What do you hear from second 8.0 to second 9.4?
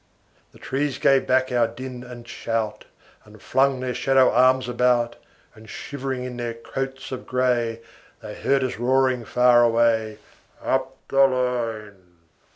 They heard us roaring